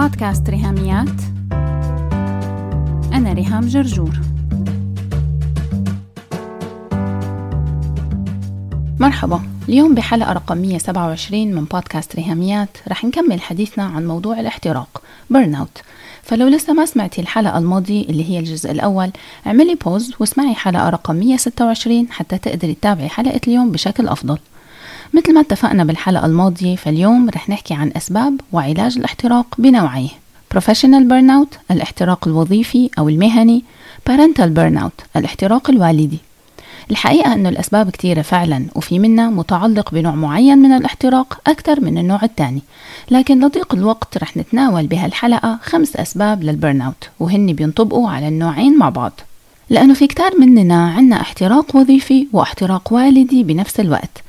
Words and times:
بودكاست 0.00 0.50
ريهاميات. 0.50 1.20
أنا 3.12 3.32
ريهام 3.32 3.66
جرجور. 3.66 4.20
مرحبا. 9.00 9.42
اليوم 9.68 9.94
بحلقة 9.94 10.32
رقم 10.32 10.58
127 10.58 11.54
من 11.54 11.64
بودكاست 11.64 12.16
ريهاميات. 12.16 12.68
رح 12.88 13.04
نكمل 13.04 13.40
حديثنا 13.40 13.84
عن 13.84 14.06
موضوع 14.06 14.40
الاحتراق 14.40 15.02
burnout 15.30 15.82
فلو 16.22 16.48
لسه 16.48 16.72
ما 16.72 16.86
سمعتي 16.86 17.20
الحلقة 17.20 17.58
الماضية 17.58 18.04
اللي 18.04 18.30
هي 18.30 18.38
الجزء 18.38 18.70
الأول 18.70 19.10
اعملي 19.46 19.74
pause 19.74 20.14
واسمعي 20.20 20.54
حلقة 20.54 20.90
رقم 20.90 21.16
126 21.16 22.08
حتى 22.10 22.38
تقدري 22.38 22.74
تتابعي 22.74 23.08
حلقة 23.08 23.40
اليوم 23.46 23.72
بشكل 23.72 24.08
أفضل. 24.08 24.38
مثل 25.14 25.34
ما 25.34 25.40
اتفقنا 25.40 25.84
بالحلقة 25.84 26.26
الماضية 26.26 26.76
فاليوم 26.76 27.28
رح 27.28 27.48
نحكي 27.48 27.74
عن 27.74 27.92
أسباب 27.96 28.40
وعلاج 28.52 28.98
الاحتراق 28.98 29.46
بنوعيه. 29.58 30.08
Professional 30.54 31.04
Burnout 31.10 31.70
الاحتراق 31.70 32.28
الوظيفي 32.28 32.90
أو 32.98 33.08
المهني. 33.08 33.64
Parental 34.10 34.56
Burnout 34.56 35.16
الاحتراق 35.16 35.70
الوالدي. 35.70 36.18
الحقيقة 36.90 37.34
أنه 37.34 37.48
الأسباب 37.48 37.90
كثيرة 37.90 38.22
فعلا 38.22 38.66
وفي 38.74 38.98
منها 38.98 39.30
متعلق 39.30 39.90
بنوع 39.94 40.14
معين 40.14 40.58
من 40.58 40.72
الاحتراق 40.72 41.40
أكثر 41.46 41.80
من 41.80 41.98
النوع 41.98 42.22
الثاني 42.22 42.62
لكن 43.10 43.44
لضيق 43.44 43.74
الوقت 43.74 44.18
رح 44.18 44.36
نتناول 44.36 44.86
بهالحلقة 44.86 45.58
خمس 45.62 45.96
أسباب 45.96 46.42
للبرن 46.42 46.80
أوت 46.80 47.08
وهن 47.20 47.52
بينطبقوا 47.52 48.10
على 48.10 48.28
النوعين 48.28 48.78
مع 48.78 48.88
بعض. 48.88 49.12
لأنه 49.70 49.94
في 49.94 50.06
كتار 50.06 50.38
مننا 50.40 50.90
عنا 50.90 51.20
احتراق 51.20 51.76
وظيفي 51.76 52.26
واحتراق 52.32 52.92
والدي 52.92 53.42
بنفس 53.42 53.80
الوقت. 53.80 54.22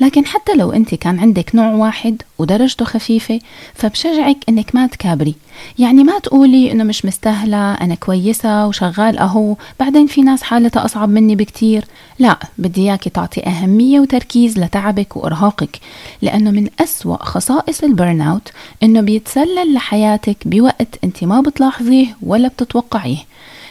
لكن 0.00 0.26
حتى 0.26 0.54
لو 0.54 0.72
أنت 0.72 0.94
كان 0.94 1.18
عندك 1.18 1.54
نوع 1.54 1.72
واحد 1.74 2.22
ودرجته 2.38 2.84
خفيفة 2.84 3.40
فبشجعك 3.74 4.36
إنك 4.48 4.74
ما 4.74 4.86
تكابري. 4.86 5.34
يعني 5.78 6.04
ما 6.04 6.18
تقولي 6.18 6.72
إنه 6.72 6.84
مش 6.84 7.04
مستاهلة 7.04 7.74
أنا 7.74 7.94
كويسة 7.94 8.66
وشغال 8.66 9.18
أهو 9.18 9.56
بعدين 9.80 10.06
في 10.06 10.22
ناس 10.22 10.42
حالتها 10.42 10.84
أصعب 10.84 11.08
مني 11.08 11.36
بكتير. 11.36 11.84
لا 12.18 12.38
بدي 12.58 12.80
اياكي 12.80 13.10
تعطي 13.10 13.46
أهمية 13.46 14.00
وتركيز 14.00 14.58
لتعبك 14.58 15.16
وإرهاقك 15.16 15.80
لأنه 16.22 16.50
من 16.50 16.68
أسوأ 16.80 17.24
خصائص 17.24 17.84
ال 17.84 18.20
burnout 18.20 18.52
إنه 18.82 19.00
بيتسلل 19.00 19.74
لحياتك 19.74 20.36
بوقت 20.44 20.98
أنت 21.04 21.24
ما 21.24 21.40
بتلاحظيه 21.40 22.06
ولا 22.22 22.48
بتتوقعيه. 22.48 23.18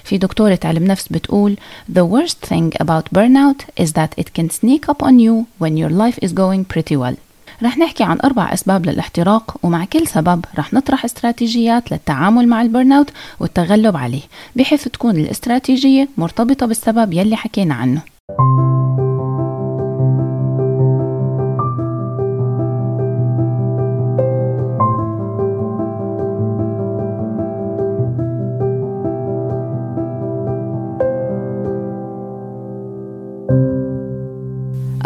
في 0.05 0.17
دكتورة 0.17 0.59
علم 0.63 0.83
نفس 0.83 1.07
بتقول 1.07 1.57
The 1.93 2.03
worst 2.03 2.49
thing 2.49 2.83
about 2.83 3.17
burnout 3.17 3.83
is 3.83 3.89
that 3.93 4.21
it 4.21 4.27
can 4.37 4.49
sneak 4.49 4.89
up 4.89 5.03
on 5.03 5.19
you 5.19 5.45
when 5.59 5.77
your 5.77 5.89
life 5.89 6.17
is 6.25 6.31
going 6.33 6.65
pretty 6.75 6.95
well. 6.95 7.15
رح 7.63 7.77
نحكي 7.77 8.03
عن 8.03 8.17
أربع 8.23 8.53
أسباب 8.53 8.85
للاحتراق 8.85 9.57
ومع 9.63 9.85
كل 9.85 10.07
سبب 10.07 10.45
رح 10.57 10.73
نطرح 10.73 11.05
استراتيجيات 11.05 11.91
للتعامل 11.91 12.47
مع 12.47 12.61
ال 12.61 12.91
burnout 12.91 13.09
والتغلب 13.39 13.97
عليه 13.97 14.21
بحيث 14.55 14.87
تكون 14.87 15.15
الاستراتيجية 15.15 16.09
مرتبطة 16.17 16.65
بالسبب 16.65 17.13
يلي 17.13 17.35
حكينا 17.35 17.73
عنه. 17.73 18.01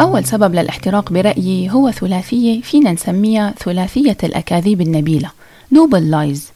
أول 0.00 0.24
سبب 0.24 0.54
للاحتراق 0.54 1.12
برأيي 1.12 1.70
هو 1.70 1.90
ثلاثية 1.90 2.60
فينا 2.60 2.92
نسميها 2.92 3.54
ثلاثية 3.64 4.16
الأكاذيب 4.24 4.80
النبيلة 4.80 5.30
noble 5.72 6.10
lies. 6.10 6.48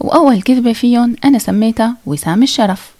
وأول 0.00 0.42
كذبة 0.42 0.72
فيهم 0.72 1.16
أنا 1.24 1.38
سميتها 1.38 1.96
وسام 2.06 2.42
الشرف. 2.42 2.97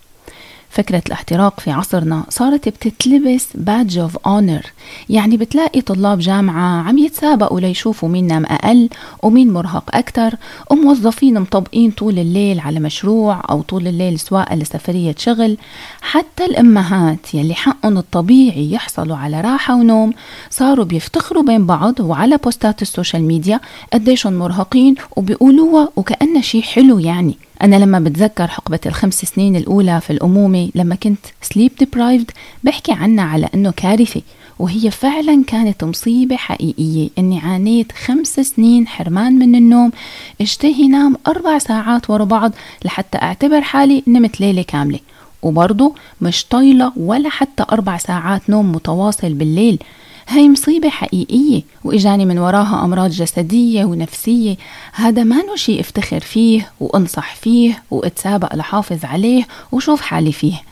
فكرة 0.70 1.02
الاحتراق 1.06 1.60
في 1.60 1.70
عصرنا 1.70 2.24
صارت 2.28 2.68
بتتلبس 2.68 3.48
badge 3.54 3.98
of 3.98 4.16
honor 4.26 4.66
يعني 5.08 5.36
بتلاقي 5.36 5.80
طلاب 5.80 6.18
جامعة 6.18 6.82
عم 6.82 6.98
يتسابقوا 6.98 7.60
ليشوفوا 7.60 8.08
مين 8.08 8.26
نام 8.26 8.44
أقل 8.44 8.88
ومين 9.22 9.52
مرهق 9.52 9.96
أكتر 9.96 10.34
وموظفين 10.70 11.40
مطبقين 11.40 11.90
طول 11.90 12.18
الليل 12.18 12.60
على 12.60 12.80
مشروع 12.80 13.42
أو 13.50 13.62
طول 13.62 13.86
الليل 13.86 14.18
سواقة 14.18 14.54
لسفرية 14.54 15.14
شغل. 15.18 15.56
حتى 16.00 16.44
الأمهات 16.44 17.34
يلي 17.34 17.54
حقهم 17.54 17.98
الطبيعي 17.98 18.72
يحصلوا 18.72 19.16
على 19.16 19.40
راحة 19.40 19.74
ونوم 19.74 20.12
صاروا 20.50 20.84
بيفتخروا 20.84 21.42
بين 21.42 21.66
بعض 21.66 22.00
وعلى 22.00 22.36
بوستات 22.36 22.82
ال 22.82 22.88
social 22.88 23.22
media 23.22 23.60
قديشهم 23.92 24.32
مرهقين 24.32 24.94
وبيقولوها 25.16 25.88
وكأنها 25.96 26.42
شي 26.42 26.62
حلو 26.62 26.98
يعني. 26.98 27.38
أنا 27.62 27.76
لما 27.76 27.98
بتذكر 27.98 28.46
حقبة 28.46 28.80
الخمس 28.86 29.14
سنين 29.14 29.56
الأولى 29.56 30.00
في 30.00 30.10
الأمومة 30.10 30.70
لما 30.74 30.94
كنت 30.94 31.26
sleep 31.42 31.72
deprived 31.78 32.30
بحكي 32.64 32.92
عنها 32.92 33.24
على 33.24 33.48
أنه 33.54 33.70
كارثة 33.70 34.22
وهي 34.58 34.90
فعلا 34.90 35.44
كانت 35.46 35.84
مصيبة 35.84 36.36
حقيقية 36.36 37.08
إني 37.18 37.38
عانيت 37.38 37.92
خمس 37.92 38.40
سنين 38.40 38.86
حرمان 38.86 39.32
من 39.38 39.54
النوم 39.54 39.92
اشتهي 40.40 40.88
نام 40.88 41.16
أربع 41.26 41.58
ساعات 41.58 42.10
ورا 42.10 42.24
بعض 42.24 42.52
لحتى 42.84 43.18
أعتبر 43.18 43.60
حالي 43.60 44.02
نمت 44.06 44.40
ليلة 44.40 44.62
كاملة. 44.62 44.98
وبرضه 45.42 45.94
مش 46.20 46.44
طايلة 46.46 46.92
ولا 46.96 47.28
حتى 47.28 47.64
أربع 47.72 47.96
ساعات 47.96 48.50
نوم 48.50 48.72
متواصل 48.72 49.32
بالليل. 49.34 49.78
هاي 50.28 50.48
مصيبة 50.48 50.88
حقيقية 50.88 51.62
وإجاني 51.84 52.24
من 52.24 52.38
وراها 52.38 52.84
أمراض 52.84 53.10
جسدية 53.10 53.84
ونفسية. 53.84 54.56
هذا 54.92 55.24
ما 55.24 55.42
شيء 55.54 55.80
أفتخر 55.80 56.20
فيه 56.20 56.70
وأنصح 56.80 57.34
فيه 57.34 57.82
وأتسابق 57.90 58.54
لحافظ 58.54 59.04
عليه 59.04 59.46
وشوف 59.72 60.00
حالي 60.00 60.32
فيه. 60.32 60.62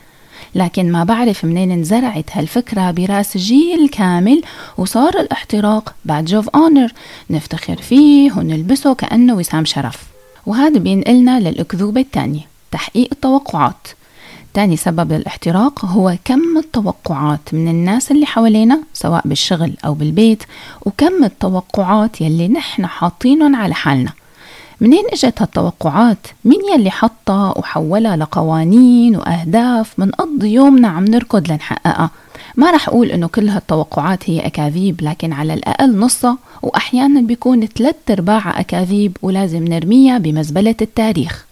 لكن 0.55 0.93
ما 0.93 1.05
بعرف 1.05 1.45
منين 1.45 1.71
انزرعت 1.71 2.25
هالفكرة 2.33 2.91
براس 2.91 3.37
جيل 3.37 3.89
كامل 3.89 4.43
وصار 4.79 5.21
الاحتراق 5.21 5.95
badge 6.05 6.35
of 6.35 6.49
honor 6.49 6.93
نفتخر 7.31 7.77
فيه 7.77 8.33
ونلبسه 8.33 8.95
كأنه 8.95 9.35
وسام 9.35 9.65
شرف. 9.65 10.03
وهذا 10.47 10.79
بينقلنا 10.79 11.41
للأكذوبة 11.41 12.01
الثانية 12.01 12.43
تحقيق 12.73 13.09
التوقعات. 13.13 13.89
تاني 14.57 14.77
سبب 14.77 15.13
للاحتراق 15.13 15.85
هو 15.85 16.17
كم 16.25 16.59
التوقعات 16.59 17.41
من 17.53 17.69
الناس 17.69 18.11
اللي 18.11 18.27
حوالينا 18.27 18.81
سواء 18.95 19.23
بالشغل 19.25 19.77
أو 19.85 19.95
بالبيت 19.95 20.43
وكم 20.87 21.25
التوقعات 21.25 22.21
يلي 22.21 22.49
نحن 22.49 22.87
حاطينهم 22.87 23.57
على 23.57 23.75
حالنا. 23.75 24.13
منين 24.81 25.05
إجت 25.13 25.43
هالتوقعات؟ 25.43 26.19
مين 26.45 26.59
يلي 26.75 26.91
حطها 26.91 27.59
وحولها 27.59 28.17
لقوانين 28.17 29.17
وأهداف 29.17 29.99
منقضي 29.99 30.53
يومنا 30.53 30.89
عم 30.89 31.05
نركض 31.05 31.53
لنحققها؟ 31.53 32.11
ما 32.57 32.71
رح 32.71 32.89
أقول 32.89 33.11
إنه 33.11 33.27
كل 33.27 33.49
هالتوقعات 33.49 34.31
هي 34.31 34.47
أكاذيب 34.47 35.01
لكن 35.03 35.33
على 35.33 35.55
الأقل 35.55 35.99
نصها 35.99 36.39
وأحيانا 36.63 37.21
بيكون 37.21 37.67
ثلاث 37.67 37.97
أرباعها 38.11 38.61
أكاذيب 38.61 39.17
ولازم 39.23 39.65
نرميها 39.65 40.19
بمزبلة 40.19 40.77
التاريخ. 40.83 41.47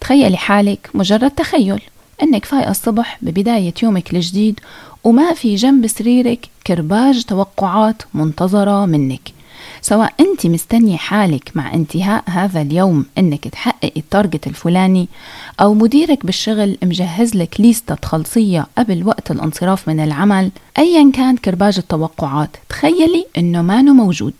تخيلي 0.00 0.36
حالك 0.36 0.90
مجرد 0.94 1.30
تخيل. 1.30 1.82
انك 2.22 2.44
فايقة 2.44 2.70
الصبح 2.70 3.18
ببداية 3.22 3.74
يومك 3.82 4.14
الجديد 4.14 4.60
وما 5.04 5.34
في 5.34 5.54
جنب 5.54 5.86
سريرك 5.86 6.48
كرباج 6.66 7.24
توقعات 7.24 8.02
منتظرة 8.14 8.86
منك. 8.86 9.32
سواء 9.82 10.12
أنت 10.20 10.46
مستنية 10.46 10.96
حالك 10.96 11.50
مع 11.54 11.74
انتهاء 11.74 12.24
هذا 12.26 12.60
اليوم 12.60 13.06
أنك 13.18 13.48
تحققي 13.48 13.92
التارجت 13.96 14.46
الفلاني 14.46 15.08
أو 15.60 15.74
مديرك 15.74 16.26
بالشغل 16.26 16.78
مجهز 16.82 17.36
لك 17.36 17.60
ليستة 17.60 17.94
تخلصية 17.94 18.66
قبل 18.78 19.06
وقت 19.06 19.30
الانصراف 19.30 19.88
من 19.88 20.00
العمل 20.00 20.50
ايا 20.78 21.10
كان 21.14 21.36
كرباج 21.36 21.78
التوقعات. 21.78 22.56
تخيلي 22.68 23.26
إنه 23.38 23.62
ما 23.62 23.82
موجود. 23.82 24.34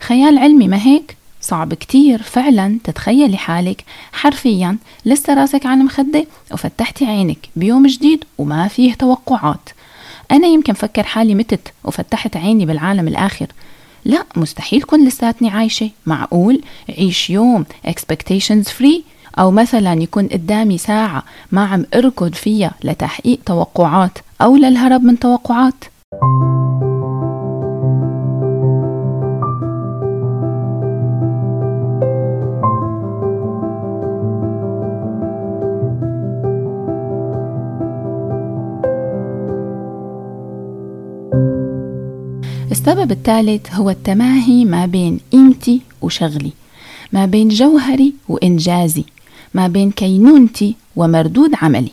خيال 0.00 0.38
علمي 0.38 0.68
ما 0.68 0.82
هيك؟ 0.82 1.17
صعب 1.48 1.74
كتير. 1.74 2.22
فعلا 2.22 2.78
تتخيلي 2.84 3.36
حالك. 3.36 3.84
حرفيا 4.12 4.76
لسه 5.04 5.34
راسك 5.34 5.66
على 5.66 5.80
المخدة 5.80 6.26
وفتحتي 6.52 7.06
عينك 7.06 7.38
بيوم 7.56 7.86
جديد 7.86 8.24
وما 8.38 8.68
فيه 8.68 8.94
توقعات. 8.94 9.68
أنا 10.30 10.46
يمكن 10.46 10.72
فكر 10.72 11.02
حالي 11.02 11.34
متت 11.34 11.72
وفتحت 11.84 12.36
عيني 12.36 12.66
بالعالم 12.66 13.08
الآخر. 13.08 13.46
لا 14.04 14.24
مستحيل 14.36 14.82
كون 14.82 15.06
لساتني 15.06 15.50
عايشة. 15.50 15.90
معقول؟ 16.06 16.62
عيش 16.98 17.30
يوم 17.30 17.64
expectations 17.86 18.68
free 18.80 19.00
أو 19.38 19.50
مثلا 19.50 20.02
يكون 20.02 20.26
قدامي 20.26 20.78
ساعة 20.78 21.24
ما 21.52 21.66
عم 21.66 21.86
أركض 21.94 22.34
فيها 22.34 22.74
لتحقيق 22.84 23.38
توقعات 23.46 24.18
أو 24.42 24.56
للهرب 24.56 25.02
من 25.02 25.18
توقعات؟ 25.18 25.84
السبب 42.78 43.12
الثالث 43.12 43.74
هو 43.74 43.90
التماهي 43.90 44.64
ما 44.64 44.86
بين 44.86 45.20
قيمتي 45.32 45.80
وشغلي 46.02 46.52
ما 47.12 47.26
بين 47.26 47.48
جوهري 47.48 48.14
وإنجازي 48.28 49.04
ما 49.54 49.68
بين 49.68 49.90
كينونتي 49.90 50.74
ومردود 50.96 51.50
عملي. 51.62 51.90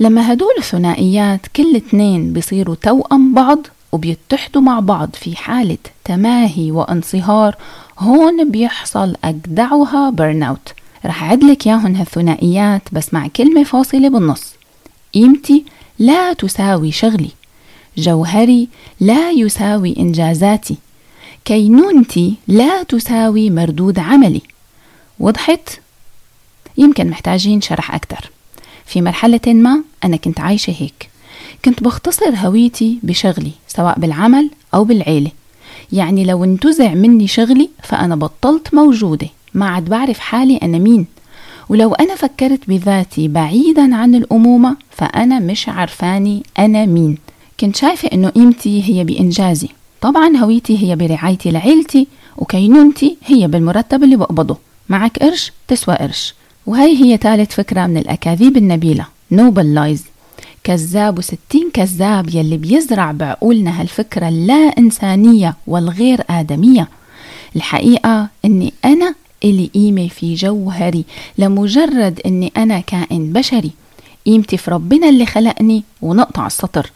لما 0.00 0.32
هدول 0.32 0.54
الثنائيات 0.58 1.40
كل 1.56 1.76
اتنين 1.76 2.32
بيصيروا 2.32 2.74
توأم 2.74 3.34
بعض 3.34 3.66
وبيتحدوا 3.92 4.62
مع 4.62 4.80
بعض 4.80 5.10
في 5.14 5.36
حالة 5.36 5.78
تماهي 6.04 6.70
وانصهار 6.72 7.56
هون 7.98 8.50
بيحصل 8.50 9.16
أجدعها 9.24 10.10
burnout 10.10 10.72
رح 11.06 11.22
أعدلك 11.22 11.66
ياهن 11.66 11.96
هالثنائيات 11.96 12.82
بس 12.92 13.14
مع 13.14 13.26
كلمة 13.26 13.64
فاصلة 13.64 14.08
بالنص. 14.08 14.44
قيمتي 15.14 15.64
لا 15.98 16.32
تساوي 16.32 16.92
شغلي. 16.92 17.37
جوهري 17.98 18.68
لا 19.00 19.30
يساوي 19.30 19.94
إنجازاتي. 19.98 20.76
كينونتي 21.44 22.34
لا 22.48 22.82
تساوي 22.82 23.50
مردود 23.50 23.98
عملي. 23.98 24.42
وضحت؟ 25.20 25.80
يمكن 26.78 27.10
محتاجين 27.10 27.60
شرح 27.60 27.94
أكتر. 27.94 28.30
في 28.86 29.02
مرحلة 29.02 29.40
ما 29.46 29.82
أنا 30.04 30.16
كنت 30.16 30.40
عايشة 30.40 30.74
هيك. 30.78 31.10
كنت 31.64 31.82
بختصر 31.82 32.34
هويتي 32.36 32.98
بشغلي 33.02 33.52
سواء 33.68 33.98
بالعمل 33.98 34.50
أو 34.74 34.84
بالعيلة. 34.84 35.30
يعني 35.92 36.24
لو 36.24 36.44
انتزع 36.44 36.94
مني 36.94 37.26
شغلي 37.26 37.70
فأنا 37.82 38.16
بطلت 38.16 38.74
موجودة 38.74 39.28
ما 39.54 39.68
عاد 39.68 39.84
بعرف 39.84 40.18
حالي 40.18 40.56
أنا 40.56 40.78
مين. 40.78 41.06
ولو 41.68 41.94
أنا 41.94 42.14
فكرت 42.14 42.60
بذاتي 42.68 43.28
بعيدا 43.28 43.96
عن 43.96 44.14
الأمومة 44.14 44.76
فأنا 44.90 45.38
مش 45.38 45.68
عارفة 45.68 46.42
أنا 46.58 46.86
مين. 46.86 47.18
كنت 47.60 47.76
شايفة 47.76 48.08
إنه 48.12 48.28
قيمتي 48.28 48.82
هي 48.84 49.04
بإنجازي. 49.04 49.68
طبعا 50.00 50.36
هويتي 50.36 50.78
هي 50.82 50.96
برعايتي 50.96 51.50
لعيلتي 51.50 52.06
وكينونتي 52.36 53.16
هي 53.24 53.48
بالمرتب 53.48 54.04
اللي 54.04 54.16
بقبضه. 54.16 54.56
معك 54.88 55.18
قرش 55.18 55.52
تسوى 55.68 55.94
قرش. 55.94 56.34
وهي 56.66 57.04
هي 57.04 57.16
ثالث 57.16 57.54
فكرة 57.54 57.86
من 57.86 57.96
الأكاذيب 57.96 58.56
النبيلة 58.56 59.06
noble 59.32 59.74
lies 59.74 60.04
كذاب 60.64 61.18
وستين 61.18 61.70
كذاب 61.74 62.34
يلي 62.34 62.56
بيزرع 62.56 63.12
بعقولنا 63.12 63.80
هالفكرة 63.80 64.28
اللا 64.28 64.54
إنسانية 64.78 65.56
والغير 65.66 66.20
آدمية. 66.30 66.88
الحقيقة 67.56 68.28
أني 68.44 68.72
أنا 68.84 69.14
إلي 69.44 69.70
قيمة 69.74 70.08
في 70.08 70.34
جوهري 70.34 71.04
لمجرد 71.38 72.20
أني 72.26 72.52
أنا 72.56 72.80
كائن 72.80 73.32
بشري. 73.32 73.70
قيمتي 74.26 74.56
في 74.56 74.70
ربنا 74.70 75.08
اللي 75.08 75.26
خلقني 75.26 75.84
ونقطع 76.02 76.46
السطر. 76.46 76.90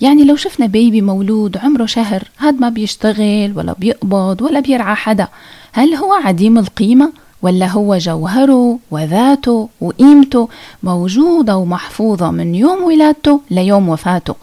يعني 0.00 0.24
لو 0.24 0.36
شفنا 0.36 0.66
بيبي 0.66 1.00
مولود 1.00 1.56
عمره 1.56 1.86
شهر 1.86 2.22
هاد 2.38 2.60
ما 2.60 2.68
بيشتغل 2.68 3.52
ولا 3.56 3.74
بيقبض 3.78 4.42
ولا 4.42 4.60
بيرعى 4.60 4.94
حدا. 4.94 5.28
هل 5.72 5.94
هو 5.94 6.12
عديم 6.12 6.58
القيمة 6.58 7.12
ولا 7.42 7.66
هو 7.66 7.98
جوهره 7.98 8.78
وذاته 8.90 9.68
وقيمته 9.80 10.48
موجودة 10.82 11.56
ومحفوظة 11.56 12.30
من 12.30 12.54
يوم 12.54 12.82
ولادته 12.82 13.40
ليوم 13.50 13.88
وفاته؟ 13.88 14.34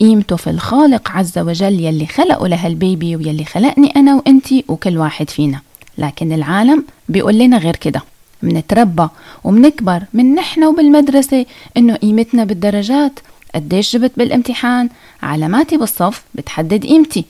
قيمته 0.00 0.36
في 0.36 0.50
الخالق 0.50 1.10
عز 1.10 1.38
وجل 1.38 1.80
يلي 1.80 2.06
خلقه 2.06 2.48
لهالبيبي 2.48 3.16
ويلي 3.16 3.44
خلقني 3.44 3.96
أنا 3.96 4.14
وإنتي 4.14 4.64
وكل 4.68 4.98
واحد 4.98 5.30
فينا. 5.30 5.60
لكن 5.98 6.32
العالم 6.32 6.84
بيقول 7.08 7.38
لنا 7.38 7.58
غير 7.58 7.76
كده. 7.76 8.02
منتربى 8.42 9.08
ومنكبر 9.44 10.02
من 10.14 10.34
نحن 10.34 10.64
وبالمدرسة 10.64 11.46
إنه 11.76 11.94
قيمتنا 11.94 12.44
بالدرجات 12.44 13.20
قديش 13.54 13.96
جبت 13.96 14.12
بالامتحان 14.16 14.88
علاماتي 15.22 15.76
بالصف 15.76 16.22
بتحدد 16.34 16.86
قيمتي. 16.86 17.24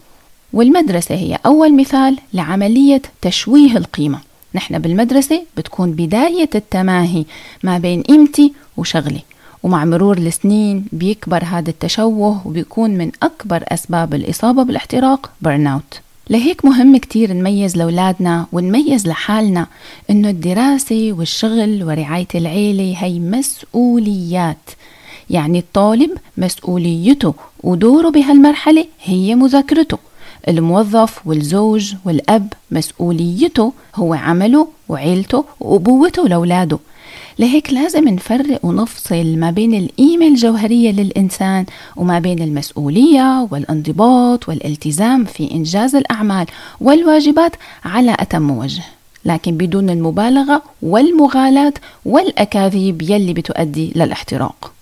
والمدرسة 0.53 1.15
هي 1.15 1.39
أول 1.47 1.77
مثال 1.77 2.19
لعملية 2.33 3.03
تشويه 3.23 3.77
القيمة. 3.77 4.19
نحن 4.55 4.79
بالمدرسة 4.79 5.43
بتكون 5.57 5.93
بداية 5.93 6.51
التماهي 6.55 7.25
ما 7.63 7.79
بين 7.79 8.03
قيمتي 8.03 8.53
وشغلي 8.77 9.21
ومع 9.63 9.85
مرور 9.85 10.19
السنين 10.19 10.87
بيكبر 10.93 11.45
هذا 11.45 11.71
التشوه 11.71 12.47
وبيكون 12.47 12.91
من 12.91 13.11
أكبر 13.23 13.65
أسباب 13.69 14.15
الإصابة 14.15 14.63
بالاحتراق 14.63 15.31
burnout 15.41 16.01
لهيك 16.31 16.65
مهم 16.65 16.97
كتير 16.97 17.33
نميز 17.33 17.77
لأولادنا 17.77 18.47
ونميز 18.53 19.07
لحالنا 19.07 19.67
إنه 20.11 20.31
الدراسة 20.31 21.15
والشغل 21.19 21.85
ورعاية 21.85 22.29
العيلة 22.35 22.97
هي 22.99 23.19
مسؤوليات. 23.19 24.71
يعني 25.31 25.59
الطالب 25.59 26.11
مسؤوليته 26.39 27.35
ودوره 27.63 28.09
بهالمرحلة 28.11 28.87
هي 29.05 29.35
مذاكرته. 29.35 29.99
الموظف 30.49 31.27
والزوج 31.27 31.95
والأب 32.05 32.53
مسؤوليته 32.71 33.73
هو 33.95 34.15
عمله 34.15 34.69
وعيلته 34.89 35.45
وأبوته 35.61 36.29
لأولاده. 36.29 36.79
لهيك 37.39 37.73
لازم 37.73 38.09
نفرق 38.09 38.65
ونفصل 38.65 39.37
ما 39.37 39.51
بين 39.51 39.75
القيمة 39.75 40.27
الجوهرية 40.27 40.93
للإنسان 40.93 41.67
وما 41.97 42.19
بين 42.19 42.43
المسؤولية 42.43 43.49
والانضباط 43.51 44.49
والالتزام 44.49 45.25
في 45.25 45.51
إنجاز 45.53 45.95
الأعمال 45.95 46.47
والواجبات 46.81 47.53
على 47.85 48.17
أتم 48.19 48.51
وجه. 48.51 48.83
لكن 49.25 49.57
بدون 49.57 49.91
المبالغة 49.91 50.63
والمغالاة 50.83 51.73
والأكاذيب 52.05 53.03
يلي 53.03 53.33
بتؤدي 53.33 53.93
للاحتراق. 53.97 54.74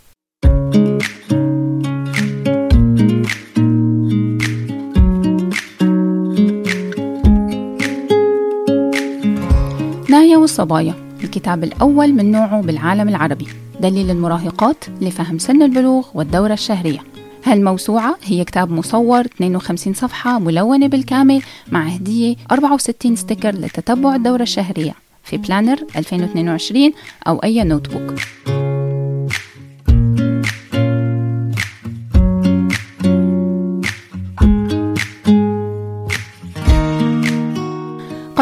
والصبايا. 10.43 10.95
الكتاب 11.25 11.65
الأول 11.65 12.13
من 12.13 12.33
نوعه 12.33 12.61
بالعالم 12.63 13.09
العربي. 13.09 13.47
دليل 13.81 14.11
المراهقات 14.11 14.85
لفهم 15.01 15.39
سن 15.39 15.63
البلوغ 15.63 16.07
والدورة 16.15 16.53
الشهرية. 16.53 16.99
هالموسوعة 17.45 18.17
هي 18.25 18.45
كتاب 18.45 18.71
مصور 18.71 19.21
52 19.21 19.95
صفحة 19.95 20.39
ملونة 20.39 20.87
بالكامل 20.87 21.43
مع 21.73 21.83
هدية 21.85 22.37
64 22.53 23.17
sticker 23.17 23.55
لتتبع 23.55 24.15
الدورة 24.15 24.43
الشهرية 24.43 24.95
في 25.25 25.37
planner 25.37 25.79
2022 25.97 26.93
أو 27.27 27.39
أي 27.39 27.65
notebook. 27.65 28.15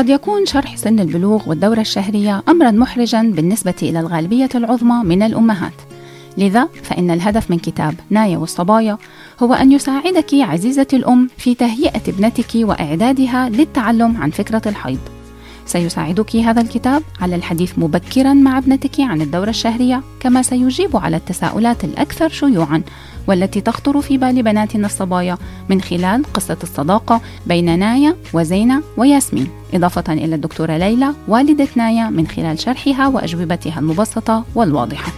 قد 0.00 0.08
يكون 0.08 0.46
شرح 0.46 0.76
سن 0.76 1.00
البلوغ 1.00 1.48
والدورة 1.48 1.80
الشهرية 1.80 2.42
أمرا 2.48 2.70
محرجا 2.70 3.22
بالنسبة 3.22 3.74
إلى 3.82 4.00
الغالبية 4.00 4.48
العظمى 4.54 5.04
من 5.04 5.22
الأمهات. 5.22 5.72
لذا 6.38 6.68
فإن 6.82 7.10
الهدف 7.10 7.50
من 7.50 7.58
كتاب 7.58 7.94
نايا 8.10 8.38
والصبايا 8.38 8.98
هو 9.42 9.54
أن 9.54 9.72
يساعدك 9.72 10.34
عزيزتي 10.34 10.96
الأم 10.96 11.28
في 11.38 11.54
تهيئة 11.54 12.02
ابنتك 12.08 12.50
وإعدادها 12.54 13.48
للتعلم 13.48 14.16
عن 14.16 14.30
فكرة 14.30 14.62
الحيض. 14.66 15.19
سيساعدك 15.70 16.36
هذا 16.36 16.60
الكتاب 16.60 17.02
على 17.20 17.36
الحديث 17.36 17.78
مبكرا 17.78 18.34
مع 18.34 18.58
ابنتك 18.58 19.00
عن 19.00 19.20
الدورة 19.20 19.50
الشهرية 19.50 20.02
كما 20.20 20.42
سيجيب 20.42 20.96
على 20.96 21.16
التساؤلات 21.16 21.84
الأكثر 21.84 22.28
شيوعا 22.28 22.82
والتي 23.26 23.60
تخطر 23.60 24.00
في 24.00 24.18
بال 24.18 24.42
بناتنا 24.42 24.86
الصبايا 24.86 25.38
من 25.68 25.80
خلال 25.80 26.32
قصة 26.34 26.56
الصداقة 26.62 27.20
بين 27.46 27.78
نايا 27.78 28.16
وزينة 28.32 28.82
وياسمين. 28.96 29.48
إضافة 29.74 30.12
إلى 30.12 30.34
الدكتورة 30.34 30.76
ليلى 30.76 31.14
والدة 31.28 31.68
نايا 31.76 32.10
من 32.10 32.26
خلال 32.26 32.58
شرحها 32.58 33.08
وأجوبتها 33.08 33.78
المبسطة 33.78 34.44
والواضحة. 34.54 35.12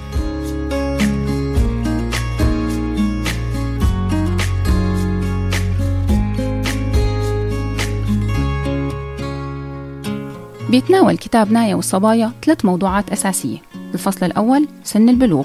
بيتناول 10.72 11.16
كتاب 11.16 11.52
نايا 11.52 11.74
والصبايا 11.74 12.32
ثلاث 12.44 12.64
موضوعات 12.64 13.10
أساسية. 13.10 13.58
الفصل 13.94 14.26
الأول 14.26 14.68
سن 14.84 15.08
البلوغ. 15.08 15.44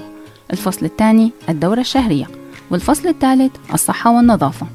الفصل 0.52 0.86
الثاني 0.86 1.32
الدورة 1.48 1.80
الشهرية. 1.80 2.26
والفصل 2.70 3.08
الثالث 3.08 3.52
الصحة 3.74 4.16
والنظافة. 4.16 4.66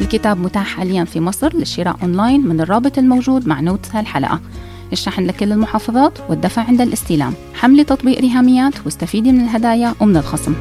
الكتاب 0.00 0.40
متاح 0.40 0.66
حاليا 0.66 1.04
في 1.04 1.20
مصر 1.20 1.56
للشراء 1.56 1.96
أونلاين 2.02 2.46
من 2.46 2.60
الرابط 2.60 2.98
الموجود 2.98 3.48
مع 3.48 3.60
notes 3.60 3.94
هالحلقة. 3.94 4.40
الشحن 4.92 5.26
لكل 5.26 5.52
المحافظات 5.52 6.18
والدفع 6.28 6.62
عند 6.62 6.80
الاستلام. 6.80 7.34
حملي 7.54 7.84
تطبيق 7.84 8.20
ريهاميات 8.20 8.74
واستفيدي 8.84 9.32
من 9.32 9.40
الهدايا 9.40 9.94
ومن 10.00 10.16
الخصم. 10.16 10.54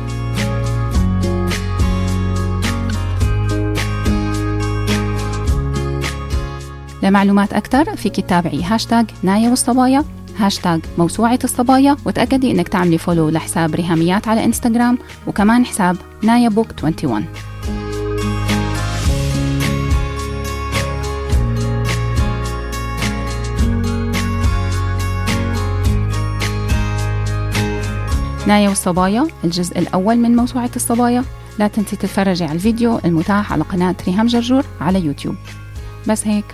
لمعلومات 7.04 7.54
أكثر 7.54 7.96
فيك 7.96 8.16
تتابعي 8.16 8.64
هاشتاج 8.64 9.06
نايا 9.24 9.50
والصبايا 9.50 10.04
هاشتاج 10.38 10.82
موسوعة 10.98 11.40
الصبايا 11.44 11.98
وتأكدي 12.06 12.52
إنك 12.52 12.68
تعملي 12.68 12.98
follow 12.98 13.30
لحساب 13.30 13.76
ريهاميات 13.76 14.28
على 14.28 14.46
إنستغرام 14.46 14.98
وكمان 15.28 15.66
حساب 15.66 15.98
نايا 16.24 16.50
بوك 16.50 16.68
21 16.84 17.26
نايا 28.48 28.70
والصبايا 28.70 29.28
الجزء 29.44 29.80
الأول 29.80 30.16
من 30.16 30.36
موسوعة 30.36 30.70
الصبايا. 30.76 31.24
لا 31.60 31.68
تنسي 31.68 31.96
تتفرجي 31.96 32.44
على 32.44 32.54
الفيديو 32.54 33.00
المتاح 33.06 33.54
على 33.54 33.64
قناة 33.64 33.96
ريهام 34.08 34.28
جرجور 34.28 34.66
على 34.82 35.06
يوتيوب. 35.06 35.36
بس 36.08 36.28
هيك. 36.28 36.46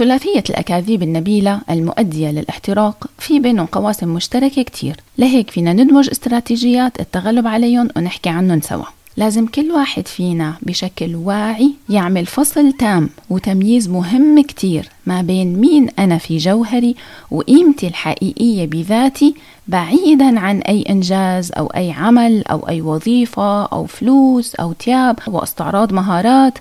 ثلاثية 0.00 0.44
الأكاذيب 0.50 1.02
النبيلة 1.02 1.60
المؤدية 1.70 2.30
للاحتراق 2.30 3.06
في 3.18 3.40
بينهم 3.40 3.66
قواسم 3.66 4.08
مشتركة 4.08 4.62
كتير. 4.62 4.96
لهيك 5.18 5.50
فينا 5.50 5.72
ندمج 5.72 6.08
استراتيجيات 6.10 7.00
التغلب 7.00 7.46
عليهم 7.46 7.88
ونحكي 7.96 8.28
عنهم 8.28 8.60
سوا. 8.60 8.84
لازم 9.16 9.46
كل 9.46 9.70
واحد 9.70 10.08
فينا 10.08 10.54
بشكل 10.62 11.16
واعي 11.16 11.72
يعمل 11.88 12.26
فصل 12.26 12.72
تام 12.72 13.08
وتمييز 13.30 13.88
مهم 13.88 14.42
كتير 14.42 14.88
ما 15.06 15.22
بين 15.22 15.56
مين 15.56 15.88
أنا 15.98 16.18
في 16.18 16.36
جوهري 16.36 16.96
وقيمتي 17.30 17.86
الحقيقية 17.86 18.66
بذاتي 18.66 19.34
بعيدا 19.70 20.40
عن 20.40 20.58
أي 20.60 20.84
إنجاز 20.90 21.52
أو 21.58 21.66
أي 21.66 21.92
عمل 21.92 22.44
أو 22.46 22.68
أي 22.68 22.80
وظيفة 22.80 23.64
أو 23.64 23.86
فلوس 23.86 24.54
أو 24.54 24.72
تياب 24.72 25.18
واستعراض 25.26 25.92
مهارات 25.92 26.58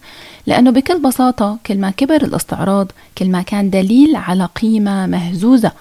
لأنه 0.47 0.71
بكل 0.71 0.99
بساطة 0.99 1.57
كل 1.65 1.77
ما 1.77 1.89
كبر 1.89 2.15
الاستعراض 2.15 2.91
كل 3.17 3.29
ما 3.29 3.41
كان 3.41 3.69
دليل 3.69 4.15
على 4.15 4.49
قيمة 4.61 5.05
مهزوزة 5.05 5.71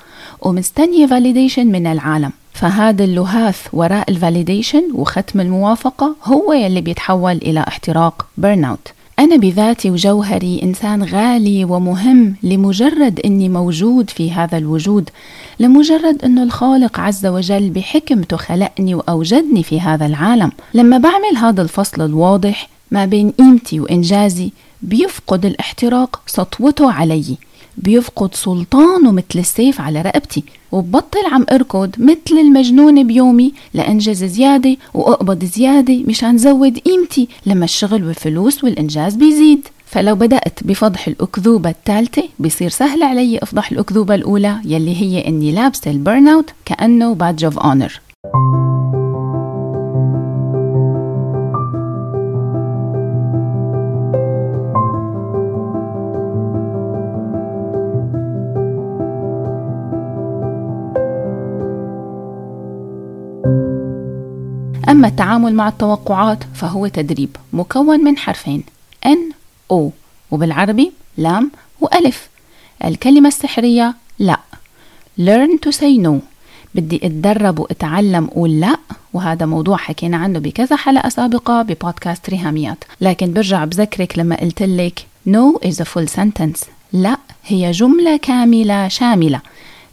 ومستنية 0.40 1.06
validation 1.06 1.66
من 1.66 1.86
العالم. 1.86 2.32
فهذا 2.52 3.04
اللهاث 3.04 3.66
وراء 3.72 4.10
ال 4.10 4.17
validation 4.17 4.82
وختم 4.94 5.40
الموافقة 5.40 6.14
هو 6.24 6.52
يلي 6.52 6.80
بيتحول 6.80 7.36
إلى 7.36 7.60
احتراق 7.68 8.26
burnout 8.36 8.88
أنا 9.18 9.36
بذاتي 9.36 9.90
وجوهري 9.90 10.60
إنسان 10.62 11.02
غالي 11.02 11.64
ومهم 11.64 12.34
لمجرد 12.42 13.20
إني 13.24 13.48
موجود 13.48 14.10
في 14.10 14.32
هذا 14.32 14.58
الوجود 14.58 15.10
لمجرد 15.60 16.24
إنه 16.24 16.42
الخالق 16.42 17.00
عز 17.00 17.26
وجل 17.26 17.70
بحكمته 17.70 18.36
خلقني 18.36 18.94
وأوجدني 18.94 19.62
في 19.62 19.80
هذا 19.80 20.06
العالم. 20.06 20.52
لما 20.74 20.98
بعمل 20.98 21.36
هذا 21.36 21.62
الفصل 21.62 22.04
الواضح 22.04 22.68
ما 22.90 23.04
بين 23.04 23.30
قيمتي 23.30 23.80
وإنجازي 23.80 24.50
بيفقد 24.82 25.46
الاحتراق 25.46 26.20
سطوته 26.26 26.92
علي. 26.92 27.36
بيفقد 27.82 28.34
سلطانه 28.34 29.12
مثل 29.12 29.38
السيف 29.38 29.80
على 29.80 30.02
رقبتي 30.02 30.44
وببطل 30.72 31.26
عم 31.32 31.46
أركض 31.52 31.90
مثل 31.98 32.38
المجنون 32.38 33.06
بيومي 33.06 33.52
لأنجز 33.74 34.24
زيادة 34.24 34.76
وأقبض 34.94 35.44
زيادة 35.44 36.02
مشان 36.06 36.38
زود 36.38 36.78
قيمتي 36.78 37.28
لما 37.46 37.64
الشغل 37.64 38.04
والفلوس 38.04 38.64
والإنجاز 38.64 39.14
بيزيد. 39.14 39.68
فلو 39.86 40.14
بدأت 40.14 40.58
بفضح 40.64 41.08
الأكذوبة 41.08 41.70
الثالثة 41.70 42.22
بصير 42.38 42.68
سهل 42.68 43.02
علي 43.02 43.38
أفضح 43.38 43.72
الأكذوبة 43.72 44.14
الأولى 44.14 44.56
يلي 44.64 44.96
هي 44.96 45.28
إني 45.28 45.52
لابسة 45.52 45.90
ال 45.90 46.28
burnout 46.28 46.50
كأنه 46.64 47.14
badge 47.14 47.44
of 47.44 47.58
honor 47.58 48.00
أما 64.88 65.08
التعامل 65.08 65.54
مع 65.54 65.68
التوقعات 65.68 66.38
فهو 66.54 66.86
تدريب 66.86 67.36
مكون 67.52 68.04
من 68.04 68.18
حرفين 68.18 68.62
N 69.06 69.34
O 69.72 69.76
وبالعربي 70.30 70.92
لام 71.16 71.50
وألف. 71.80 72.28
الكلمة 72.84 73.28
السحرية 73.28 73.94
لا. 74.18 74.38
Learn 75.20 75.58
to 75.66 75.72
say 75.72 76.06
no. 76.06 76.12
بدي 76.74 77.06
أتدرب 77.06 77.58
وأتعلم 77.58 78.26
قول 78.26 78.60
لا 78.60 78.78
وهذا 79.12 79.46
موضوع 79.46 79.76
حكينا 79.76 80.16
عنه 80.16 80.38
بكذا 80.38 80.76
حلقة 80.76 81.08
سابقة 81.08 81.62
ببودكاست 81.62 82.30
ريهاميات. 82.30 82.84
لكن 83.00 83.32
برجع 83.32 83.64
بذكرك 83.64 84.18
لما 84.18 84.36
قلت 84.40 84.62
لك 84.62 85.06
no 85.28 85.68
is 85.68 85.74
a 85.74 85.84
full 85.84 86.08
sentence. 86.18 86.64
لا 86.92 87.16
هي 87.46 87.70
جملة 87.70 88.16
كاملة 88.16 88.88
شاملة. 88.88 89.40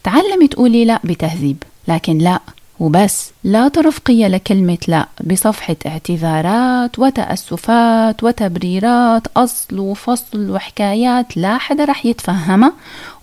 تعلمي 0.03 0.47
تقولي 0.47 0.85
لا 0.85 0.99
بتهذيب. 1.03 1.63
لكن 1.87 2.17
لا 2.17 2.39
وبس. 2.79 3.31
لا 3.43 3.67
ترفقي 3.67 4.29
لكلمة 4.29 4.77
لا. 4.87 5.07
بصفحة 5.23 5.75
اعتذارات 5.85 6.99
وتأسفات 6.99 8.23
وتبريرات 8.23 9.27
أصل 9.37 9.79
وفصل 9.79 10.51
وحكايات 10.51 11.37
لا 11.37 11.57
حدا 11.57 11.85
رح 11.85 12.05
يتفهمها 12.05 12.73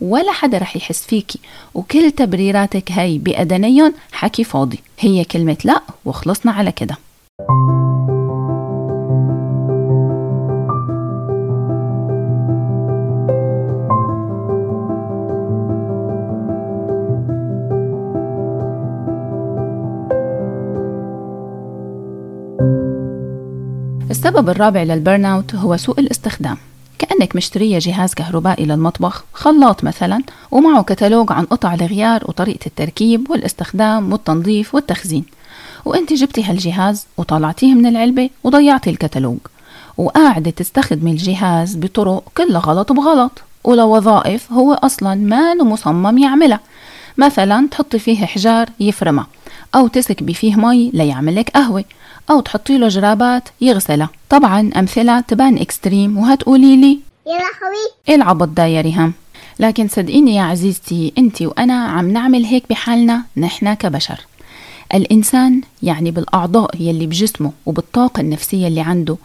ولا 0.00 0.32
حدا 0.32 0.58
رح 0.58 0.76
يحس 0.76 1.06
فيكي. 1.06 1.38
وكل 1.74 2.10
تبريراتك 2.10 2.92
هاي 2.92 3.18
بأدنيهم 3.18 3.94
حكي 4.12 4.44
فاضي. 4.44 4.80
هي 5.00 5.24
كلمة 5.24 5.56
لا 5.64 5.82
وخلصنا 6.04 6.52
على 6.52 6.72
كده. 6.72 6.96
السبب 24.22 24.48
الرابع 24.48 24.82
لل 24.82 25.24
burnout 25.24 25.54
هو 25.54 25.76
سوء 25.76 26.00
الاستخدام. 26.00 26.56
كأنك 26.98 27.36
مشترية 27.36 27.78
جهاز 27.78 28.14
كهربائي 28.14 28.64
للمطبخ 28.64 29.24
خلاط 29.32 29.84
مثلا 29.84 30.22
ومعه 30.50 30.82
كتالوج 30.82 31.32
عن 31.32 31.44
قطع 31.44 31.74
الغيار 31.74 32.24
وطريقة 32.28 32.66
التركيب 32.66 33.30
والاستخدام 33.30 34.12
والتنظيف 34.12 34.74
والتخزين. 34.74 35.24
وإنت 35.84 36.12
جبتي 36.12 36.44
هالجهاز 36.44 37.06
وطلعتيه 37.16 37.74
من 37.74 37.86
العلبة 37.86 38.30
وضيعتي 38.44 38.90
الكتالوج. 38.90 39.38
وقاعدة 39.96 40.50
تستخدمي 40.50 41.10
الجهاز 41.10 41.76
بطرق 41.76 42.22
كلها 42.36 42.60
غلط 42.60 42.92
بغلط 42.92 43.42
ولوظائف 43.64 44.52
هو 44.52 44.72
أصلا 44.72 45.14
ما 45.14 45.54
مصمم 45.54 46.18
يعملها. 46.18 46.60
مثلا 47.18 47.68
تحطي 47.70 47.98
فيه 47.98 48.26
حجار 48.26 48.68
يفرمها 48.80 49.26
أو 49.74 49.86
تسكبي 49.86 50.34
فيه 50.34 50.56
مي 50.56 50.90
ليعملك 50.94 51.50
قهوة. 51.50 51.84
أو 52.30 52.40
تحطي 52.40 52.78
له 52.78 52.88
جرابات 52.88 53.48
يغسلها. 53.60 54.08
طبعا 54.30 54.70
أمثلة 54.76 55.20
تبان 55.20 55.58
extreme 55.58 56.18
وهتقولي 56.18 56.76
لي. 56.76 56.98
يا 57.26 57.32
لهوي 57.32 57.92
إيه 58.08 58.14
العبط 58.14 58.48
ده 58.48 58.64
يا 58.64 58.80
ريهام 58.80 59.12
لكن 59.60 59.88
صدقيني 59.88 60.34
يا 60.34 60.42
عزيزتي 60.42 61.12
أنت 61.18 61.42
وأنا 61.42 61.74
عم 61.74 62.10
نعمل 62.10 62.44
هيك 62.44 62.64
بحالنا 62.70 63.22
نحن 63.36 63.74
كبشر. 63.74 64.20
الإنسان 64.94 65.60
يعني 65.82 66.10
بالأعضاء 66.10 66.70
يلي 66.80 67.06
بجسمه 67.06 67.52
وبالطاقة 67.66 68.20
النفسية 68.20 68.68
اللي 68.68 68.80
عنده 68.80 69.16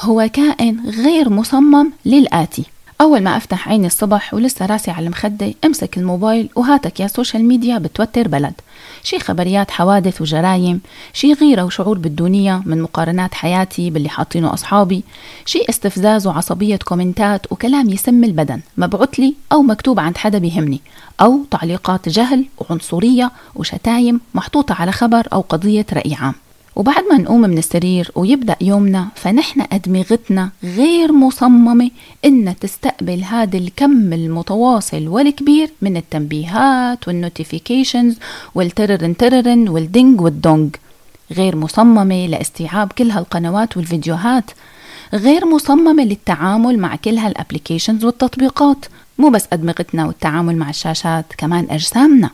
هو 0.00 0.28
كائن 0.32 0.90
غير 0.90 1.28
مصمم 1.28 1.92
للآتي. 2.04 2.64
أول 3.00 3.22
ما 3.22 3.36
أفتح 3.36 3.68
عيني 3.68 3.86
الصبح 3.86 4.34
ولسه 4.34 4.66
راسي 4.66 4.90
على 4.90 5.06
المخدة 5.06 5.54
أمسك 5.64 5.98
الموبايل 5.98 6.48
وهاتك 6.56 7.00
يا 7.00 7.06
social 7.06 7.44
media 7.44 7.78
بتوتر 7.78 8.28
بلد. 8.28 8.52
شي 9.02 9.18
خبريات 9.18 9.70
حوادث 9.70 10.20
وجرايم 10.20 10.80
شي 11.12 11.32
غيرة 11.32 11.62
وشعور 11.62 11.98
بالدونية 11.98 12.62
من 12.66 12.82
مقارنات 12.82 13.34
حياتي 13.34 13.90
باللي 13.90 14.08
حاطينه 14.08 14.54
أصحابي 14.54 15.04
شي 15.46 15.64
استفزاز 15.68 16.26
وعصبية 16.26 16.76
comment 16.76 17.42
ات 17.42 17.52
وكلام 17.52 17.90
يسم 17.90 18.24
البدن 18.24 18.60
مبعوث 18.76 19.20
لي 19.20 19.34
أو 19.52 19.62
مكتوب 19.62 20.00
عند 20.00 20.16
حدا 20.16 20.38
بيهمني 20.38 20.80
أو 21.20 21.44
تعليقات 21.50 22.08
جهل 22.08 22.44
وعنصرية 22.58 23.30
وشتايم 23.54 24.20
محطوطة 24.34 24.74
على 24.74 24.92
خبر 24.92 25.28
أو 25.32 25.40
قضية 25.40 25.86
رأي 25.92 26.14
عام. 26.14 26.34
وبعد 26.76 27.04
ما 27.12 27.18
نقوم 27.18 27.40
من 27.40 27.58
السرير 27.58 28.10
ويبدأ 28.14 28.56
يومنا 28.60 29.08
فنحن 29.14 29.64
أدمغتنا 29.72 30.50
غير 30.64 31.12
مصممة 31.12 31.90
إنها 32.24 32.52
تستقبل 32.52 33.22
هذا 33.24 33.58
الكم 33.58 34.12
المتواصل 34.12 35.08
والكبير 35.08 35.70
من 35.82 35.96
التنبيهات 35.96 37.08
وال 37.08 37.23
notifications 37.23 38.18
والتررن 38.54 39.16
تررن 39.16 39.68
والدينج 39.68 40.20
والدونج. 40.20 40.76
غير 41.32 41.56
مصممة 41.56 42.26
لاستيعاب 42.26 42.92
كل 42.92 43.10
هالقنوات 43.10 43.76
والفيديوهات. 43.76 44.50
غير 45.14 45.46
مصممة 45.46 46.04
للتعامل 46.04 46.78
مع 46.78 46.96
كل 46.96 47.18
هال 47.18 47.30
applications 47.30 48.04
والتطبيقات. 48.04 48.86
مو 49.18 49.28
بس 49.28 49.44
أدمغتنا 49.52 50.06
والتعامل 50.06 50.56
مع 50.56 50.70
الشاشات 50.70 51.24
كمان 51.38 51.66
أجسامنا. 51.70 52.30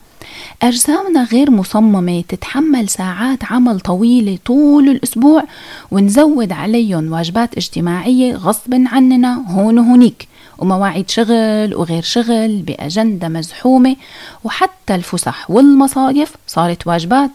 أجسامنا 0.62 1.24
غير 1.24 1.50
مصممة 1.50 2.24
تتحمل 2.28 2.88
ساعات 2.88 3.44
عمل 3.44 3.80
طويلة 3.80 4.38
طول 4.44 4.88
الأسبوع 4.88 5.44
ونزود 5.90 6.52
عليهم 6.52 7.12
واجبات 7.12 7.56
اجتماعية 7.56 8.34
غصب 8.34 8.74
عننا 8.74 9.44
هون 9.48 9.78
وهونيك 9.78 10.28
ومواعيد 10.58 11.10
شغل 11.10 11.74
وغير 11.74 12.02
شغل 12.02 12.62
بأجندة 12.62 13.28
مزحومة. 13.28 13.96
وحتى 14.44 14.94
الفسح 14.94 15.50
والمصايف 15.50 16.32
صارت 16.46 16.86
واجبات. 16.86 17.30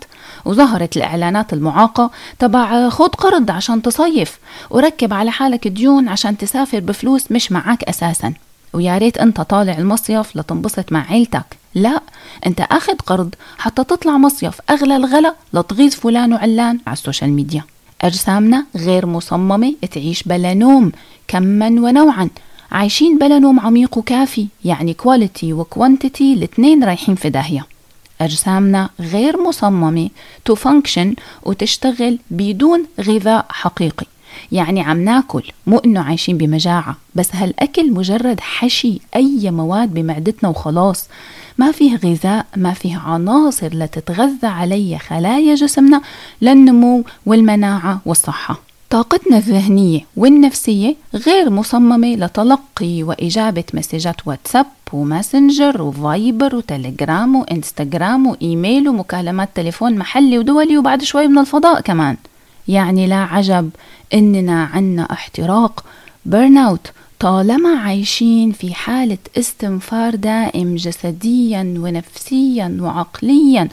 وظهرت 0.46 0.98
الإعلانات 0.98 1.54
المعاقة 1.54 2.12
تبع 2.40 2.90
خد 2.90 3.16
قرض 3.16 3.52
عشان 3.52 3.82
تصيف. 3.82 4.40
وركب 4.70 5.14
على 5.14 5.32
حالك 5.32 5.68
ديون 5.68 6.08
عشان 6.08 6.38
تسافر 6.38 6.80
بفلوس 6.80 7.32
مش 7.32 7.52
معك 7.52 7.84
أساساً. 7.84 8.34
ويا 8.74 8.98
ريت 8.98 9.18
أنت 9.18 9.42
طالع 9.42 9.78
المصيف 9.78 10.36
لتنبسط 10.36 10.92
مع 10.92 11.06
عيلتك. 11.10 11.46
لا 11.78 12.02
أنت 12.46 12.62
آخذ 12.62 12.94
قرض 12.94 13.36
حتى 13.58 13.84
تطلع 13.84 14.18
مصيف. 14.18 14.62
أغلى 14.70 14.96
الغلا 14.96 15.36
لتغيظ 15.54 15.94
فلان 15.94 16.34
وعلان 16.34 16.80
على 16.88 16.94
ال 16.94 16.99
social 16.99 17.30
media. 17.30 17.64
أجسامنا 18.02 18.66
غير 18.76 19.06
مصممة 19.06 19.74
تعيش 19.92 20.24
بلا 20.24 20.54
نوم 20.54 20.92
كما 21.28 21.68
ونوعا. 21.68 22.30
عايشين 22.72 23.18
بلا 23.18 23.40
نوم 23.40 23.60
عميق 23.60 23.98
وكافي 23.98 24.48
يعني 24.66 24.94
quality 24.94 25.54
و 25.54 25.63
quantity 25.63 26.34
الاثنين 26.34 26.84
رايحين 26.84 27.16
في 27.16 27.30
داهية. 27.30 27.66
أجسامنا 28.22 28.90
غير 29.00 29.42
مصممة 29.42 30.10
to 30.46 30.56
function 30.56 31.16
وتشتغل 31.44 32.20
بدون 32.32 32.86
غذاء 33.02 33.46
حقيقي. 33.50 34.06
يعني 34.52 34.82
عم 34.82 35.04
ناكل 35.04 35.44
مو 35.68 35.78
انه 35.78 36.02
عايشين 36.02 36.38
بمجاعة 36.38 36.98
بس 37.16 37.36
هالأكل 37.36 37.92
مجرد 37.92 38.40
حشي 38.40 39.02
أي 39.16 39.52
مواد 39.52 39.94
بمعدتنا 39.94 40.50
وخلاص. 40.50 41.08
ما 41.58 41.72
فيه 41.72 41.96
غذاء 41.96 42.46
ما 42.56 42.74
فيه 42.74 42.98
عناصر 42.98 43.68
لتتغذى 43.74 44.48
علي 44.48 44.98
خلايا 44.98 45.56
جسمنا 45.56 46.02
للنمو 46.42 47.04
والمناعة 47.26 48.02
والصحة. 48.06 48.60
طاقتنا 48.90 49.38
الذهنية 49.38 50.06
والنفسية 50.18 50.96
غير 51.14 51.50
مصممة 51.50 52.16
لتلقي 52.16 53.04
وإجابة 53.04 53.64
مسجات 53.74 54.28
واتساب 54.28 54.66
وماسنجر 54.94 55.82
وفايبر 55.82 56.56
وتليجرام 56.56 57.36
وإنستغرام 57.36 58.28
وإيميل 58.28 58.90
ومكالمات 58.90 59.50
تليفون 59.56 59.98
محلي 59.98 60.40
ودولي 60.40 60.78
وبعد 60.78 61.04
شوي 61.04 61.28
من 61.28 61.38
الفضاء 61.38 61.82
كمان. 61.82 62.18
يعني 62.68 63.08
لا 63.08 63.16
عجب 63.16 63.70
إننا 64.14 64.64
عنا 64.64 65.08
احتراق 65.12 65.86
burnout 66.26 66.92
طالما 67.20 67.80
عايشين 67.80 68.52
في 68.52 68.74
حالة 68.74 69.18
استنفار 69.38 70.16
دائم 70.16 70.76
جسديا 70.76 71.74
ونفسيا 71.78 72.78
وعقليا 72.82 73.70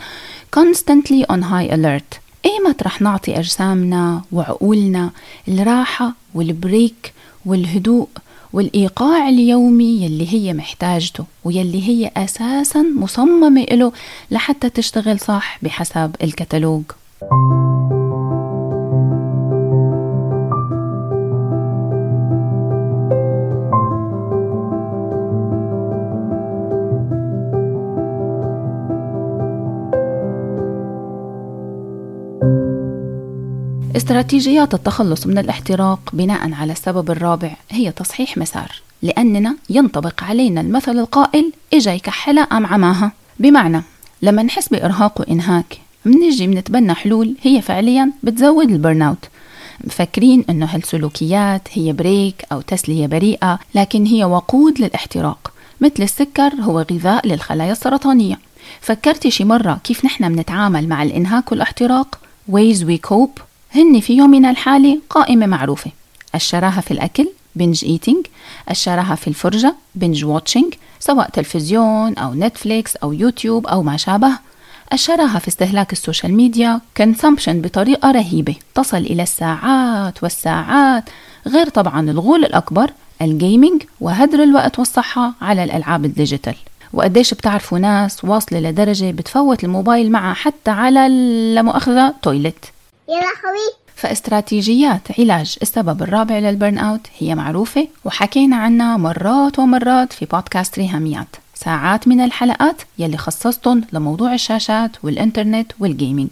constantly 0.57 1.25
on 1.33 1.41
high 1.43 1.71
alert. 1.71 2.19
ايمت 2.47 2.83
رح 2.83 3.03
نعطي 3.03 3.39
أجسامنا 3.39 4.23
وعقولنا؟ 4.33 5.11
الراحة 5.49 6.13
والبريك 6.35 7.13
والهدوء 7.47 8.09
والإيقاع 8.53 9.29
اليومي 9.29 10.05
يلي 10.05 10.33
هي 10.33 10.53
محتاجته 10.53 11.25
ويلي 11.45 11.89
هي 11.89 12.11
أساسا 12.17 12.83
مصممة 12.83 13.63
له 13.63 13.93
لحتى 14.31 14.71
تشتغل 14.71 15.21
صح 15.21 15.59
بحسب 15.63 16.17
الكتالوج. 16.23 16.83
استراتيجيات 34.25 34.75
التخلص 34.75 35.27
من 35.27 35.39
الاحتراق 35.39 36.01
بناء 36.13 36.53
على 36.53 36.73
السبب 36.73 37.11
الرابع 37.11 37.57
هي 37.71 37.93
تصحيح 37.93 38.39
مسار 38.39 38.73
لأننا 39.03 39.57
ينطبق 39.71 40.25
علينا 40.25 40.61
المثل 40.61 40.99
القائل 40.99 41.53
إجا 41.75 41.93
يكحلها 41.95 42.43
قام 42.43 42.67
عماها؟ 42.67 43.13
بمعنى 43.39 43.83
لما 44.23 44.43
نحس 44.43 44.69
بإرهاق 44.69 45.21
وإنهاك 45.21 45.81
منجي 46.05 46.47
منتبنى 46.47 46.95
حلول 46.95 47.37
هي 47.43 47.63
فعليا 47.63 48.13
بتزود 48.23 48.71
ال 48.71 49.03
burnout 49.03 49.29
مفكرين 49.85 50.45
إنه 50.51 50.67
هالسلوكيات 50.67 51.69
هي 51.73 51.93
break 51.93 52.45
أو 52.53 52.61
تسلية 52.61 53.07
بريئة 53.07 53.59
لكن 53.75 54.07
هي 54.07 54.25
وقود 54.25 54.81
للاحتراق 54.81 55.53
مثل 55.81 56.03
السكر 56.03 56.55
هو 56.61 56.81
غذاء 56.93 57.27
للخلايا 57.27 57.73
السرطانية. 57.73 58.39
فكرتي 58.81 59.31
شي 59.31 59.45
مرة 59.45 59.81
كيف 59.85 60.05
نحن 60.05 60.35
بنتعامل 60.35 60.89
مع 60.89 61.03
الإنهاك 61.03 61.53
والاحتراق؟ 61.53 62.19
Ways 62.51 62.79
we 62.79 63.11
cope 63.11 63.54
هن 63.75 64.01
في 64.01 64.17
يومنا 64.17 64.51
الحالي 64.51 65.01
قائمة 65.11 65.47
معروفة. 65.47 65.91
الشراهة 66.35 66.81
في 66.81 66.91
الأكل 66.91 67.29
binge 67.55 67.85
eating 67.85 68.27
الشراهة 68.71 69.15
في 69.15 69.29
الفرجة 69.29 69.75
binge 69.95 70.25
watching 70.25 70.75
سواء 71.01 71.31
تلفزيون 71.31 72.15
أو 72.19 72.35
نتفليكس 72.35 72.97
أو 72.97 73.13
يوتيوب 73.13 73.67
أو 73.67 73.83
ما 73.83 73.97
شابه. 73.97 74.31
الشراهة 74.93 75.39
في 75.39 75.49
استهلاك 75.49 75.93
ال 75.93 75.99
social 75.99 76.35
media 76.35 76.81
consumption 76.97 77.61
بطريقة 77.61 78.11
رهيبة. 78.11 78.55
تصل 78.75 78.97
إلى 78.97 79.23
الساعات 79.23 80.23
والساعات. 80.23 81.05
غير 81.47 81.69
طبعا 81.69 82.11
الغول 82.11 82.45
الأكبر 82.45 82.91
ال 83.23 83.31
gaming 83.31 83.83
وهدر 84.01 84.43
الوقت 84.43 84.79
والصحة 84.79 85.33
على 85.41 85.65
الألعاب 85.65 86.05
ال 86.05 86.10
digital. 86.10 86.55
وقديش 86.93 87.35
بتعرفوا 87.35 87.79
ناس 87.79 88.25
واصلة 88.25 88.61
لدرجة 88.61 89.11
بتفوت 89.11 89.65
الموبايل 89.65 90.13
معها 90.13 90.35
حتى 90.35 90.71
على 90.71 91.07
المؤاخذة 91.07 92.15
toilet 92.23 92.74
يا 93.09 93.15
لهوي 93.15 93.75
فاستراتيجيات 93.97 95.01
علاج. 95.19 95.57
السبب 95.63 96.03
الرابع 96.03 96.39
لل 96.39 96.79
burnout 96.79 97.07
هي 97.19 97.35
معروفة 97.35 97.89
وحكينا 98.05 98.57
عنها 98.57 98.97
مرات 98.97 99.59
ومرات 99.59 100.13
في 100.13 100.27
بودكاست 100.27 100.79
ريهاميات. 100.79 101.37
ساعات 101.55 102.09
من 102.09 102.21
الحلقات 102.21 102.83
يلي 102.99 103.17
خصصتهم 103.17 103.85
لموضوع 103.93 104.35
الشاشات 104.35 104.91
والإنترنت 105.03 105.73
وال 105.81 105.93
gaming 105.93 106.29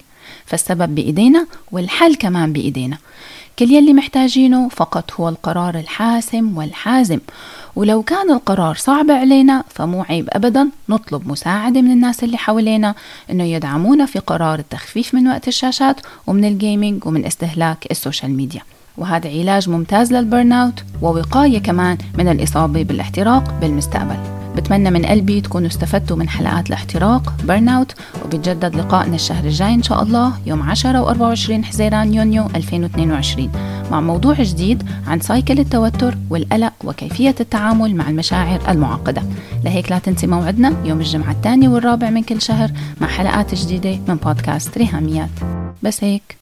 فالسبب 0.47 0.95
بإيدينا 0.95 1.47
والحل 1.73 2.15
كمان 2.15 2.53
بإيدينا. 2.53 2.99
كل 3.59 3.71
يلي 3.71 3.93
محتاجينه 3.93 4.69
فقط 4.69 5.13
هو 5.13 5.29
القرار 5.29 5.75
الحاسم 5.75 6.59
والحازم. 6.59 7.19
ولو 7.77 8.03
كان 8.03 8.31
القرار 8.31 8.75
صعب 8.75 9.11
علينا 9.11 9.65
فمو 9.69 10.03
عيب 10.03 10.29
أبدا 10.33 10.69
نطلب 10.89 11.29
مساعدة 11.29 11.83
من 11.83 11.91
الناس 11.91 12.25
اللي 12.25 12.37
حوالينا 12.37 12.95
إنه 13.31 13.45
يدعمونا 13.45 14.07
في 14.07 14.19
قرار 14.19 14.59
التخفيف 14.59 15.15
من 15.15 15.29
وقت 15.29 15.49
الشاشات 15.49 16.01
ومن 16.27 16.45
ال 16.45 16.54
gaming 16.54 17.07
ومن 17.07 17.27
استهلاك 17.27 17.87
ال 17.91 17.96
social 17.96 18.31
media. 18.31 18.63
وهذا 18.99 19.31
علاج 19.31 19.69
ممتاز 19.69 20.13
لل 20.13 20.53
burnout 20.53 20.85
ووقاية 21.03 21.59
كمان 21.59 21.99
من 22.19 22.29
الإصابة 22.29 22.83
بالإحتراق 22.83 23.61
بالمستقبل. 23.61 24.42
بتمنى 24.57 24.91
من 24.91 25.07
قلبي 25.07 25.41
تكونوا 25.41 25.69
استفدتوا 25.69 26.17
من 26.17 26.29
حلقات 26.29 26.69
الاحتراق 26.69 27.33
burnout 27.45 27.95
وبتجدد 28.25 28.77
لقائنا 28.77 29.15
الشهر 29.15 29.45
الجاي 29.45 29.75
إن 29.75 29.83
شاء 29.83 30.03
الله 30.03 30.33
يوم 30.47 30.63
10 30.63 31.35
و24 31.35 31.65
حزيران 31.65 32.15
يونيو 32.15 32.47
2022 32.57 33.51
مع 33.91 34.01
موضوع 34.01 34.35
جديد 34.35 34.83
عن 35.07 35.21
cycle 35.21 35.59
التوتر 35.59 36.15
والقلق 36.31 36.73
وكيفية 36.85 37.35
التعامل 37.41 37.97
مع 37.97 38.09
المشاعر 38.09 38.61
المعقدة. 38.69 39.23
لهيك 39.65 39.91
لا 39.91 39.99
تنسوا 39.99 40.27
موعدنا 40.27 40.75
يوم 40.85 41.01
الجمعة 41.01 41.31
الثاني 41.31 41.69
والرابع 41.69 42.11
من 42.11 42.23
كل 42.23 42.41
شهر 42.41 42.71
مع 43.01 43.07
حلقات 43.07 43.55
جديدة 43.55 43.99
من 44.09 44.15
بودكاست 44.15 44.79
ريهاميات. 44.79 45.31
بس 45.83 46.05
هيك. 46.05 46.42